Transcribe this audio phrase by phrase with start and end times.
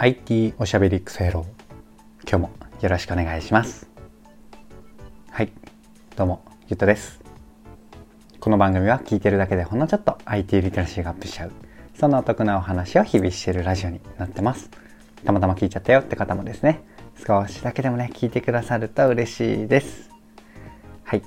[0.00, 1.46] IT おしゃべりクソ野郎
[2.22, 3.90] 今日もよろしくお願いします。
[5.28, 5.50] はい。
[6.14, 7.20] どうもゆうとです。
[8.38, 11.52] この番組は聞いてるだけでほんのちょっと IT リテラシーがアップしちゃう。
[11.98, 14.70] そんなお得なお話を日々しているラジオになってます。
[15.24, 16.84] たまたま聞いちゃったよって方もですね。
[17.26, 20.10] 少しだけでもね聞いてくださると嬉しいです。
[21.02, 21.22] はい。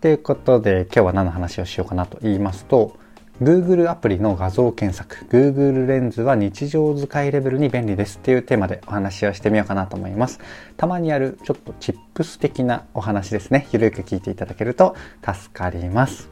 [0.00, 2.96] ということで今日は何の話をしようかなと言いますと
[3.42, 10.38] Google アプリの画像検索 Google レンズは日常使いレベルに便利ですっていうテーマでお話をしてみようかなと思います。
[10.76, 13.66] たまにあるちょっとチップス的なお話ですね。
[13.72, 16.30] ゆるく聞いていただけると助かります。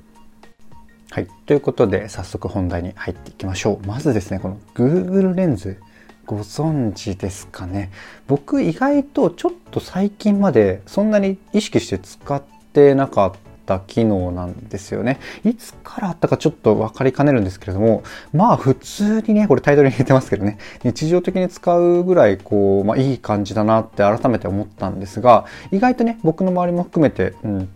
[1.10, 1.26] はい。
[1.46, 3.86] ということで早速本題に入っていきましょう。
[3.86, 5.80] まずですねこの Google レンズ
[6.24, 7.90] ご存知ですかね。
[8.28, 12.40] 僕意外とちょっと最近までそんなに意識して使っ
[12.72, 15.18] てなかったった機能なんですよね。
[15.44, 18.02] いつからあったかちょっと分かりかねるんですけれども、
[18.34, 27.68] まあ普通にね、これタイトルに入れてますけどね、日常的に使うぐらいこう、まあいい感じだなって改めて思ったんですが、意外とね、僕の周りも含めて、うん、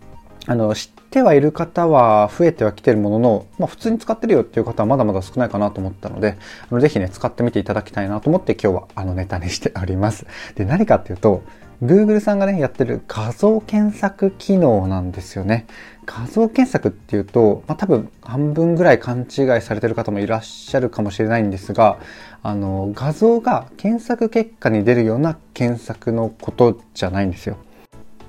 [0.46, 6.36] あの、知ってはいる方は増えてはきてるものの、まあ普通に使ってるよっていう方はまだまだ少ないかなと思ったので、
[6.70, 10.27] あのぜひね、使ってみていただきたいなと思って今日はあのネタにしております。
[10.56, 11.42] で、何かっていうと、
[11.82, 15.66] Google さんがね、やってる画像検索機能なんですよね。
[16.06, 21.98] 画像検索っていうと、まあ、多分半分ぐらい勘違いされてる方もいらっしゃるかもしれないんですが、
[22.42, 27.56] あの、画像が検索結果に出るような検索のことじゃないんですよ。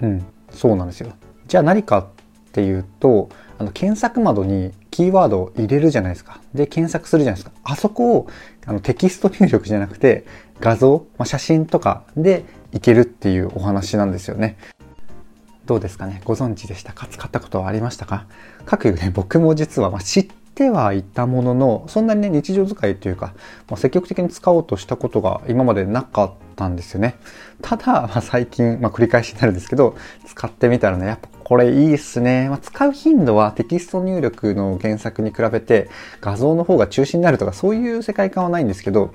[0.01, 1.13] うん、そうなんですよ。
[1.47, 2.07] じゃあ何かっ
[2.51, 6.41] ていうと、あの、検索窓にキーワードを入れるじゃないですか。
[6.53, 7.55] で、検索するじゃないですか。
[7.63, 8.27] あそこを
[8.65, 10.25] あのテキスト入力じゃなくて、
[10.59, 14.57] 画像、まあ、写真とかでいけるっていうお話なんですよね。
[15.65, 16.21] どうですかね？
[16.23, 16.93] ご存知でした？
[16.93, 18.25] か使ったことはありましたか？
[18.65, 23.33] かくいうね、僕も実は、ま知ってはいたものの、そんなにね、日常使いというか、
[23.69, 27.15] まあ、積極的に使おうとしたことが今までなかったんですよね。
[27.61, 29.95] ただ、まあ、最近、まあ、繰り返しになるんですけど、
[30.25, 32.49] 使ってみたらね、やっぱこれいいっすね。
[32.49, 35.89] まあ、使う頻度はテキスト入力の原作に比べて
[36.21, 39.13] 画像の方が中心になるとかそういう世界観はないんですけど、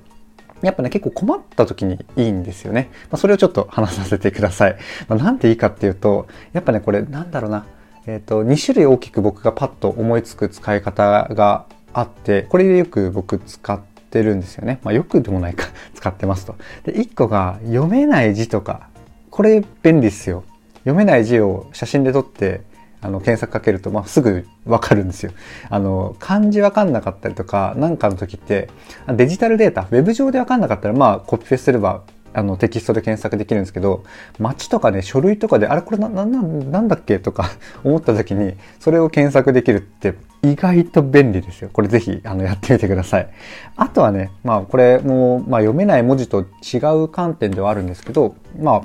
[0.63, 2.91] やっぱね、結構困った時にいいんですよね。
[3.11, 4.77] まあ、それをちょっと話させてください。
[5.09, 7.67] まあ、なんでいいかっていうと、やっぱね、これなんだろうな。
[8.07, 13.81] えっ、ー、と、2種類大きく僕がパッと思いつく使い方があって、これでよく僕使っ
[14.11, 14.81] てるんですよね。
[14.83, 16.57] まあ、よくでもないか 使ってますと。
[16.85, 18.89] で、1個が読めない字とか、
[19.31, 20.45] これ便利ですよ。
[20.81, 22.63] 読めない字を写真で撮って
[23.03, 25.33] あの、検索かけると、まあ、すぐわかるんですよ。
[25.69, 28.71] あの、漢字わかんなかったりとか、なんかの時って、
[29.09, 32.05] デジタルデータ、ウェブ上でわかんなかったら、まあ、コピペすれば、
[32.35, 34.05] あの、テキストで検索できるんですけど、
[34.39, 37.51] 街とかね、書類とかで、あれこれな、な、ななんだっけとか
[37.85, 41.71] 思った時に、それを検索できるって意外と便利ですよ。
[41.73, 43.29] これぜひ、あの、やってみてください。
[43.77, 48.83] あとはね、まあ、これも、まあ、読めない文字と違う観点ではあるんですけど、まあ、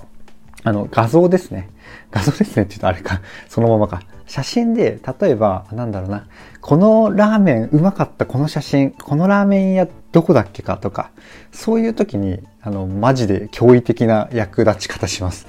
[0.63, 1.69] あの、画像ですね。
[2.11, 4.01] 画像ですねって言うとあれか、そのままか。
[4.27, 6.27] 写真で、例えば、なんだろうな、
[6.61, 11.11] このラーメンうまかったこの写真、このラーメン屋どこだっけかとか、
[11.51, 15.47] そういう時に、あの、マジで驚異的な役立ち方します。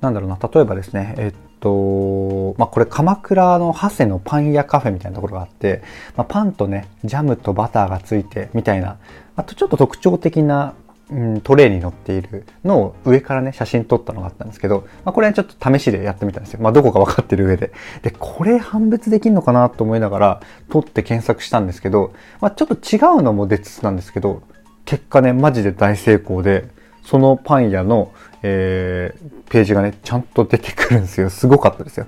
[0.00, 5.82] なんだろうな、例えばですね、えっと、まあ、これ鎌倉の長谷のパン屋カフェみたいなところがあって、
[6.16, 8.98] まあ、パンとね、ジャムとバターがついてみたいな、
[9.36, 10.74] あとちょっと特徴的な
[11.10, 16.60] うん、トレイに乗っているのを上からね、写真撮ったのがあったんですけど、まあ、これはちょっと試しでやってみたんですよ。
[16.60, 17.72] まあ、どこか分かってる上で。
[18.02, 24.42] で、これ判別できんのかなと思いながら、撮って検索したんですけど、まあ、ちょっと違うのも出つつなんですけど、
[24.84, 26.68] 結果ね、マジで大成功で、
[27.04, 31.30] そのパン屋の、えー、ページがね、ちゃんと出てくるんですよ。
[31.30, 32.06] すごかったですよ。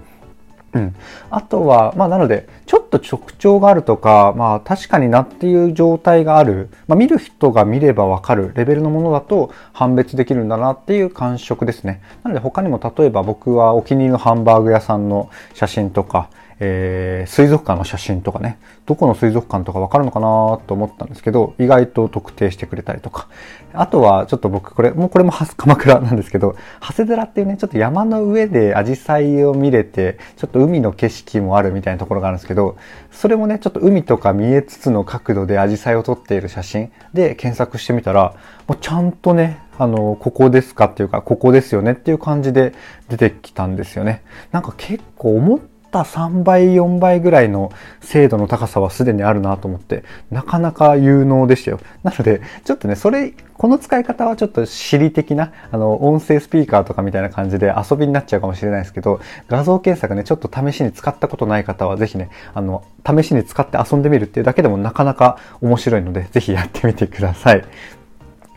[0.74, 0.94] うん。
[1.30, 12.02] あとは、まあなので、ちっと直徴があるとか、まあ確かになっていう状態がある、まあ見る人が見ればわかるレベルのものだと判別できるんだなっていう感触ですね。
[12.24, 16.28] なので他にも例えば僕はお気に入りのハンバーグ屋さんの写真とか、
[16.62, 23.28] えー、水族館の写真とかね、どこの水族館とかわかるのかなと思ったんですけど、意外と特定してくれたりとか。
[23.72, 32.76] あとは、ちょっと僕、これ、もうこれも 鎌倉なんですけど、長谷寺っていうね、ちょっと山の上でアジサイを見れて、ちょっと海の景色もあるみたいなところがあるんですけど、
[33.10, 38.34] それもね、ちょっと海とか見えつつの角度でアジサイを撮っている写真で検索してみたら、
[38.68, 42.74] もうちゃんとね、あの、ここですかっていうか、ここですよねっていう感じで
[43.08, 44.22] 出てきたんですよね。
[44.52, 45.58] なんか結構思っ
[45.90, 51.80] った3倍、4倍ぐらいの精度の高さはすでにあるなと思って、なかなか有能でしたよ。
[52.04, 67.64] なので、ちょっとね、それ、この使い方はちょっと知り的な、あの、音声スピーカーとかみたいな感じで遊びになっちゃうかもしれないですけど、画像検索ね、ちょっと試しに使ったことない方は、ぜひね、あの、試しに使って遊んでみるっていうだけでもなかなか面白いので、ぜひやってみてください。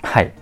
[0.04, 0.34] はい。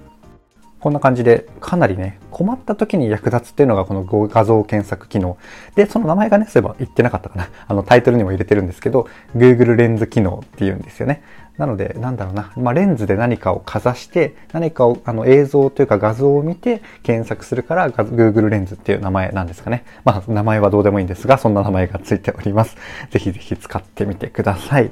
[0.79, 5.37] こんな感じでかなりね、困った時に役立つっていうのがこの画像検索機能。
[5.75, 7.49] で、その名前がね、そういえば言ってなかったかな。
[7.67, 9.07] あのタイトルにも入れてるんですけど、
[9.37, 11.21] Google レンズ機能っていうんですよね。
[11.59, 19.83] なので、なんだろうな、まあ、レンズで何かをかざして、何かを、あの、映像というか画像を見て検索するから、Google レンズっていう名前なんですかね。
[20.03, 22.75] まあ、名前はどうでもいいんですが、そんな名前がついております。
[23.11, 24.89] ぜひぜひ使ってみてください。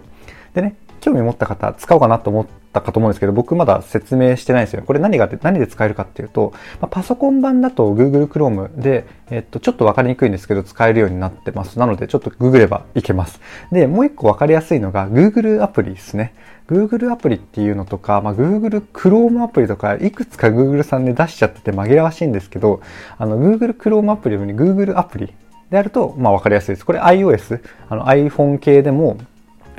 [0.54, 4.84] でね、興味持った方、使おうかなと思ったかと思うんですけど、僕まだ説明してないんですよ。
[4.86, 11.80] これ何が、何で使えるかっていうと、まあ、パソコン版だと Google Chrome で、えっと、ちょっとわかりにくいんですけど、使えるようになってます。
[11.80, 13.40] なので、ちょっとググればいけます。
[13.72, 16.34] で、もう一個わかりやすいのが Google アプリですね。
[16.70, 22.82] Google アプリっていうのとか、まあ、Google Chrome アプリとか、いくつか Google さんで出しちゃってて紛らわしいんですけど、
[23.18, 25.34] あの、Google Chrome アプリより Google アプリ
[25.72, 26.86] であると、まあ、わかりやすいです。
[26.86, 29.18] これ iOS、あの iPhone 系でも、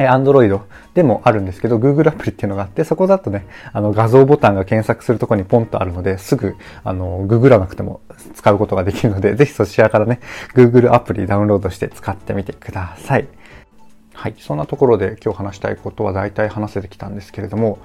[0.09, 0.61] Android
[0.95, 8.01] でもあるんですけど、Google アプリっていうのがあって、そこだとね、あの画像ボタンが検索するとこにポンとあるので、すぐ、あの、ググらなくても
[8.35, 10.21] 使うことができるので、 ぜひそちらからね、
[10.55, 13.27] Google アプリダウンロードして使ってみてください。
[14.15, 14.35] はい。
[14.39, 17.79] そんなところで今日話したいことは大体話せてきたんですけれども、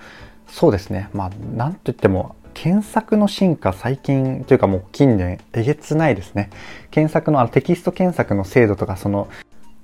[0.47, 1.09] そうですね。
[1.13, 6.50] まあ、なんと言っても、検索の進化最近というかもう近年えげつないですね。
[6.89, 9.27] 検索のあのテキスト検索の精度とかその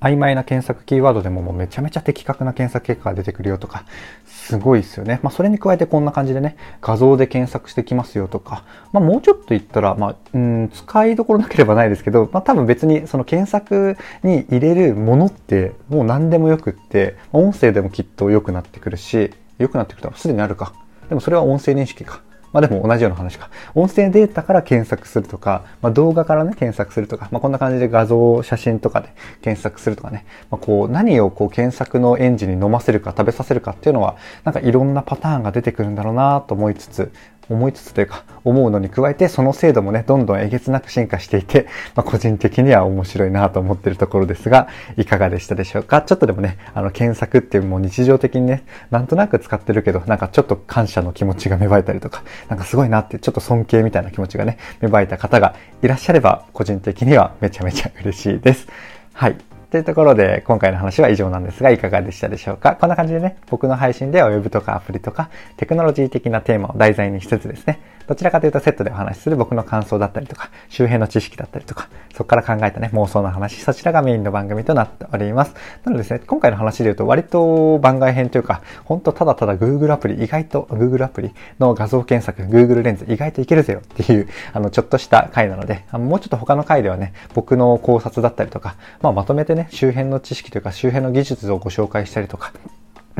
[0.01, 3.85] 曖昧な検索キーワードでももうめちゃめちゃ的確な検索結果が出てくるよとか、
[4.25, 5.19] すごいですよね。
[5.21, 20.73] まあそれに加えてこんな感じでね、画像で検索してきますよとか、まあもうちょっと言ったら、まあ、うん、使いどころなければないですけど、まあ多分別にその検索に入れるものってもう何でもよくって、音声でもきっと良くなってくるし、良くなってくるとすでにあるか。
[21.09, 22.21] でもそれは音声認識か。
[22.53, 23.49] まあでも同じような話か。
[23.75, 37.11] 音声データから検索するとか、まあ動画からね、検索するとか、まあこんな感じで画像、写真とかで検索するとかね、まあこう何をこう検索のエンジンに飲ませるか食べさせるかっていうのは、なんかいろんなパターンが出てくるんだろうなと思いつつ、
[37.51, 44.67] 思いつつというか思うのに加えてその精度もねどんどんえげつなく進化していて、まあ、個人的には面白いなと思ってるところですが
[44.97, 46.01] いかがでしたでしょうか？
[46.01, 58.67] ちょっとでもねあの検索っていうもう日常的にねなんとなく使ってるけどなんかちょっと感謝の気持ちが芽生えたりとかなんかすごいなってちょっと尊敬みたいな気持ちがね芽生えた方がいらっしゃれば個人的にはめちゃめちゃ嬉しいです。
[59.13, 59.50] はい。
[59.71, 62.75] というところで、今回の話は以上なんですが、いかがでしたでしょうか？
[62.75, 67.79] こんな感じでね、僕の配信では Web とかアプリとか、テクノロジー的なテーマを題材にしつつですね、
[68.11, 75.55] どちらかというとセットでお話しする僕の感想だったりとか、周辺の知識だったりとか、そこから考えたね、妄想の話、そちらがメインの番組となっております。
[75.85, 92.51] なのでですね、今回の話で言うと割と番外編というか、ほんとただただ Google アプリ、意外と Google アプリの画像検索、Google レンズ意外といけるぜよっていう、あの、ちょっとした回なので、もうちょっと他の回ではね、僕の考察だったりとか、まあまとめてね、周辺の知識というか周辺の技術をご紹介したりとか、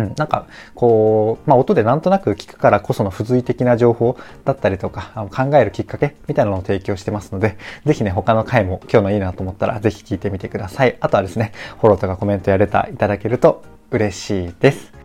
[0.05, 10.95] うん、なんか、こう、まあ、音でなんとなく聞くからこその付随的な情報だったりとか、あの考えるきっかけみたいなのを提供してますので、 是非ね、他の回も今日のいいなと思ったら、是非聞いてみてください。
[10.99, 15.00] あとはですね、フォローとかコメントやレターいただけると嬉しいです。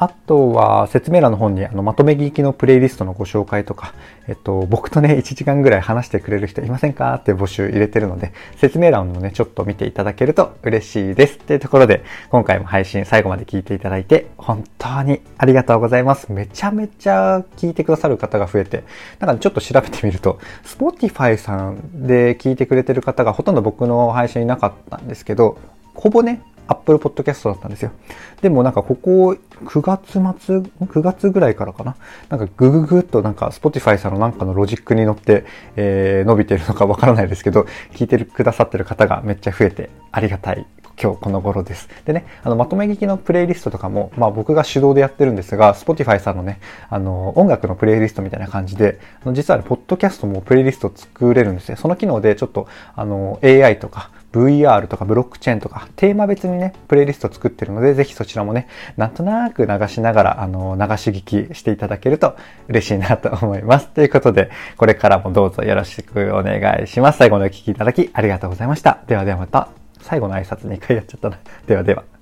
[0.00, 3.94] あとは説明欄の方にあのまとめ聞きのプレイリストのご紹介とか、
[4.28, 7.12] えっと、僕とね、1時間ぐらい話してくれる人いませんか？
[7.14, 11.38] って募集入れてるので、説明欄をね、ちょっと見ていただけると嬉しいです。
[11.38, 16.30] っていうところで、今回も配信最後まで聞いていただいて、本当にありがとうございます。
[16.32, 18.84] めちゃめちゃ聞いてくださる方が増えて、
[19.18, 25.58] なんかちょっと調べてみると、Spotify さんで聞いてくれてる方がほとんど僕の配信いなかったんですけど、
[25.94, 27.90] ほぼね、Apple Podcast だったんですよ。
[28.40, 30.56] でもなんかここ9月末
[30.86, 31.96] ?9 月ぐらいからかな
[32.28, 35.44] なんかグググっとなんか Spotify さんのなんかのロジックに乗って、
[35.76, 40.66] えー、伸びてるのかわからないですけど、聞いてくださってる方がめっちゃ増えてありがたい
[41.00, 41.88] 今日この頃です。
[42.04, 46.60] でね、あの、まとめ聞きのプレイリストとかも、まあ僕が手動でやってるんですが、Spotify さんのね、
[46.90, 48.98] あの、音楽のプレイリストみたいな感じで、
[49.32, 51.76] 実はね、ポッドキャストもプレイリスト作れるんですよ。
[51.76, 62.36] その機能でちょっと、あの、AI とか、VR とかブロックチェーンとかテーマ別にね、プレイリスト作ってるので、ぜひそちらもね、なんとなく流しながら、あの、流し聞きしていただけると
[62.68, 63.88] 嬉しいなと思います。
[63.88, 67.18] ということで、これからもどうぞよろしくお願いします。
[67.18, 68.98] 最後までお聴きいただきありがとうございました。
[69.06, 69.68] ではではまた、
[70.00, 71.38] 最後の挨拶2回やっちゃったな。
[71.66, 72.17] ではでは。